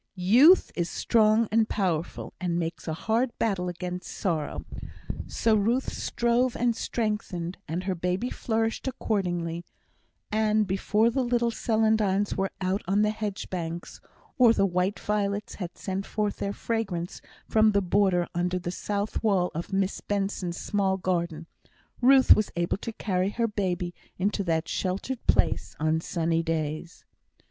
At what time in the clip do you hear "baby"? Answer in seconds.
7.93-8.31, 23.47-23.93